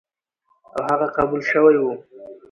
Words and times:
او 0.75 0.79
هغه 0.89 1.07
قبول 1.17 1.41
شوی 1.51 1.75
و، 1.83 1.85